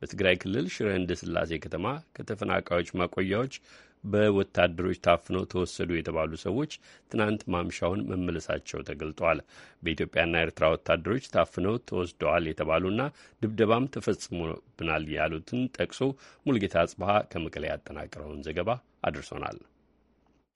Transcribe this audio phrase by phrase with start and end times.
[0.00, 1.86] በትግራይ ክልል ሽረ እንደ ስላሴ ከተማ
[2.16, 3.54] ከተፈናቃዮች ማቆያዎች
[4.04, 6.72] በወታደሮች ታፍነው ተወሰዱ የተባሉ ሰዎች
[7.10, 9.38] ትናንት ማምሻውን መመለሳቸው ተገልጧል።
[9.82, 13.00] በኢትዮጵያና ኤርትራ ወታደሮች ታፍነው ተወስደዋል የተባሉና
[13.42, 16.00] ድብደባም ተፈጽሞብናል ያሉትን ጠቅሶ
[16.46, 18.70] ሙልጌታ አጽብሃ ከመቀሌ ያጠናቀረውን ዘገባ
[19.08, 19.58] አድርሶናል።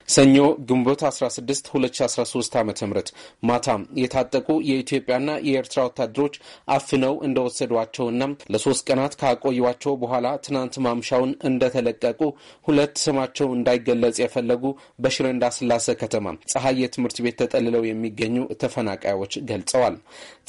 [0.09, 0.37] ሰኞ
[0.69, 2.71] ግንቦት 16 2013 ዓ ም
[3.49, 3.67] ማታ
[4.01, 6.33] የታጠቁ የኢትዮጵያና የኤርትራ ወታደሮች
[6.75, 8.23] አፍነው እንደወሰዷቸውና
[8.53, 12.19] ለሶስት ቀናት ካቆዩቸው በኋላ ትናንት ማምሻውን እንደተለቀቁ
[12.67, 14.63] ሁለት ስማቸው እንዳይገለጽ የፈለጉ
[15.03, 16.17] በሽረ እንዳስላሴ ከተማ
[16.53, 19.95] ፀሐዬ ትምህርት ቤት ተጠልለው የሚገኙ ተፈናቃዮች ገልጸዋል።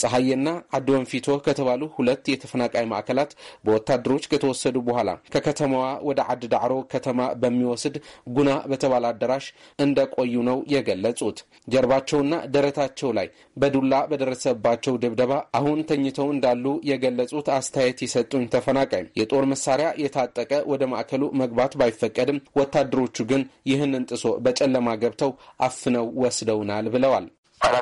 [0.02, 3.30] ፀሐዬና አድወንፊቶ ከተባሉ ሁለት የተፈናቃይ ማዕከላት
[3.64, 7.96] በወታደሮች ከተወሰዱ በኋላ ከከተማዋ ወደ አድ ዳዕሮ ከተማ በሚወስድ
[8.34, 9.41] ጉና በተባለ አዳራሽ
[9.78, 11.38] እንደቆዩ ነው የገለጹት።
[11.68, 19.88] ጀርባቸውና ደረታቸው ላይ በዱላ በደረሰባቸው ድብደባ አሁን ተኝተው እንዳሉ የገለጹት አስተያየት የሰጡኝ ተፈናቃይ የጦር መሳሪያ
[20.04, 25.32] የታጠቀ ወደ ማዕከሉ መግባት ባይፈቀድም ወታደሮቹ ግን ይህንን ጥሶ በጨለማ ገብተው
[25.62, 27.26] አፍነው ወስደውናል ብለዋል።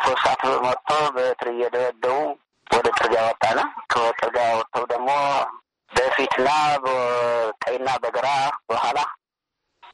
[0.02, 2.16] ሶስት ሰዓት መጥቶ በትር እየደበደቡ
[2.66, 3.58] ወደ ጥርጊያ ወጣነ።
[3.92, 5.08] ከጥርጊያ ወጥተው ደግሞ
[5.90, 6.48] በፊትና
[6.84, 8.26] በቀኝና በግራ
[8.70, 8.98] በኋላ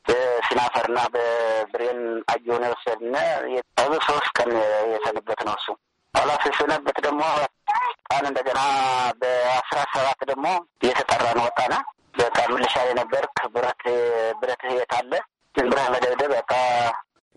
[0.07, 2.01] በስናፈርና በብሬን
[2.33, 3.15] አየሆነ የወሰድነ
[4.09, 4.51] ሶስት ቀን
[4.93, 5.67] የሰንበት ነው እሱ።
[6.15, 7.23] ኋላ ስሰነበት ደግሞ
[8.09, 8.61] ቃን እንደገና
[9.21, 10.47] በአስራ ሰባት ደግሞ
[10.83, 11.75] እየተጠራን ወጣና
[12.19, 13.83] በቃ ምልሻ የነበርክ ብረት
[14.41, 15.12] ብረት የት አለ።
[15.55, 16.53] ብረት መደብደብ በቃ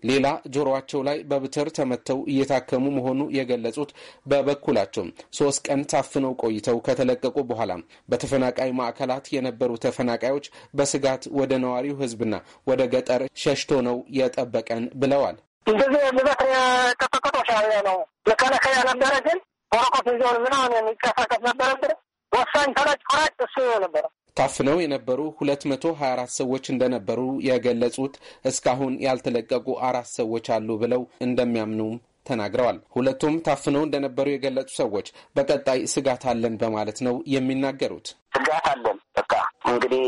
[0.02, 3.90] ሌላ ጆሮአቸው ላይ በብትር ተመተው እየታከሙ መሆኑ የገለጹት
[4.30, 5.04] በበኩላቸው
[5.38, 7.72] ሶስት ቀን ታፍነው ቆይተው ከተለቀቁ በኋላ
[8.10, 12.34] በተፈናቃይ ማዕከላት የነበሩ ተፈናቃዮች በስጋት ወደ ነዋሪው ሕዝብና
[12.66, 17.98] ወደ ገጠር ሸሽቶ ነው የጠበቀን ብለዋል። እንደዚህ ብዛት የቀጠቀጦ ሻዕቢያ ነው።
[18.30, 19.38] መከላከያ ነበረ፣ ግን
[19.72, 21.90] ወረቀት ይዞን ምናምን የሚንቀሳቀስ ነበረ።
[22.32, 23.54] ወሳኝ ተላጭ ቆራጭ እሱ
[23.84, 24.04] ነበረ።
[24.36, 28.14] ታፍነው የነበሩ 224 ሰዎች እንደነበሩ የገለጹት
[28.44, 31.96] እስካሁን ያልተለቀቁ አራት ሰዎች አሉ ብለው እንደሚያምኑም
[32.26, 39.32] ተናግረዋል። ሁለቱም ታፍነው እንደነበሩ የገለጹ ሰዎች በቀጣይ ስጋት አለን በማለት ነው የሚናገሩት። ስጋት አለን በቃ
[39.70, 40.06] እንግዲህ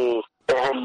[0.54, 0.82] እህል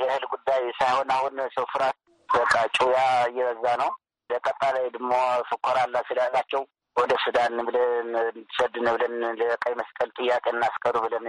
[0.00, 1.96] የእህል ጉዳይ ሳይሆን አሁን ሰው ፍራት
[2.28, 2.98] በቃ ጩያ
[3.30, 3.90] እየበዛ ነው።
[4.30, 5.12] በቀጣይ ደግሞ
[5.50, 6.62] ስኮር አላ ስላላቸው
[6.98, 8.08] ወደ ሱዳን ብለን
[8.56, 11.26] ሰድን ብለን ለቀይ መስቀል ጥያቄ እናስቀሩ ብለን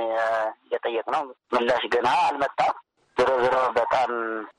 [0.74, 2.76] የጠየቅ ነው። ምላሽ ገና አልመጣም።
[3.18, 4.12] ዝሮ ዝሮ በጣም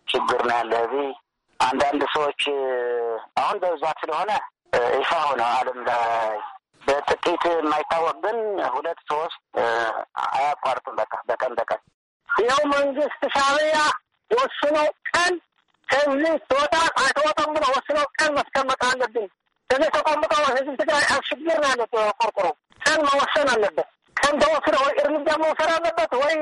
[0.09, 1.09] ችግር ነው ያለ እዚህ
[1.60, 2.43] አንዳንድ ሰዎች
[3.41, 4.31] አሁን በብዛት ስለሆነ
[4.97, 6.37] ይፋ ሆነ ዓለም ላይ
[6.87, 8.38] በጥቂት የማይታወቅ ግን
[8.75, 9.41] ሁለት ሶስት
[10.28, 11.81] አያቋርጡም። በቃ በቀን በቀን
[12.28, 13.78] ይኸው መንግስት ሻዕቢያ
[14.31, 15.34] ወስነው ቀን
[15.88, 19.28] ከዚህ ትወጣ አይተወጣም ብለው ወስነው ቀን ማስቀመጥ አለብን
[19.70, 21.03] እዚህ ተቀምጠው ህዝብ ትግራይ
[21.56, 22.47] ነው ያለት ቆርቆሮ
[22.81, 24.34] ቀን መወሰን አለበት። ቀን
[24.82, 26.34] ወይ እርምጃ መውሰድ አለበት ወይ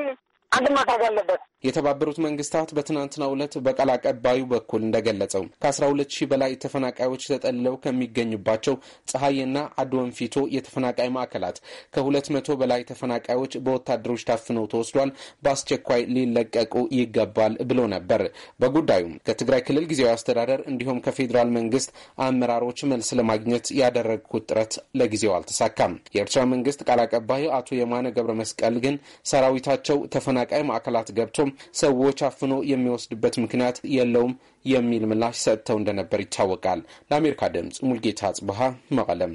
[0.52, 7.22] አንድ ማድረግ አለበት። የተባበሩት መንግስታት በትናንትናው ዕለት በቃል አቀባዩ በኩል እንደገለጸው ከ12 ሺህ በላይ ተፈናቃዮች
[7.32, 8.74] ተጠልለው ከሚገኙባቸው
[9.10, 11.56] ፀሐይና አድወንፊቶ የተፈናቃይ ማዕከላት
[11.96, 15.10] ከ200 በላይ ተፈናቃዮች በወታደሮች ታፍነው ተወስዷል፣
[15.42, 18.22] በአስቸኳይ ሊለቀቁ ይገባል ብሎ ነበር።
[18.60, 21.90] በጉዳዩም ከትግራይ ክልል ጊዜያዊ አስተዳደር እንዲሁም ከፌዴራል መንግስት
[22.26, 28.74] አመራሮች መልስ ለማግኘት ያደረግኩት ጥረት ለጊዜው አልተሳካም። የኤርትራ መንግስት ቃል አቀባዩ አቶ የማነ ገብረ መስቀል
[28.84, 28.94] ግን
[29.28, 31.36] ሰራዊታቸው ተፈናቃይ ማዕከላት ገብቶ
[31.80, 38.60] ሰዎች አፍኖ የሚወስድበት ምክንያት የለውም የሚል ምላሽ ሰጥተው እንደነበር ይታወቃል። ለአሜሪካ ድምፅ ሙልጌታ አጽብሃ
[38.98, 39.34] መቀለም